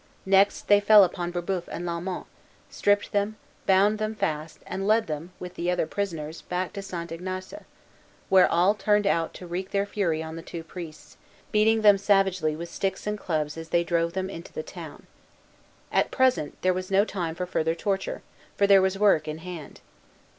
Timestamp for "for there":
18.57-18.81